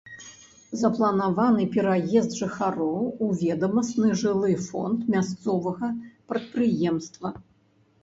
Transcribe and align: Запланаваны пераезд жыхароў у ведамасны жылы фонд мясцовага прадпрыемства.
Запланаваны 0.83 1.65
пераезд 1.75 2.31
жыхароў 2.39 2.97
у 3.27 3.29
ведамасны 3.43 4.09
жылы 4.25 4.53
фонд 4.67 4.99
мясцовага 5.19 5.95
прадпрыемства. 6.35 7.29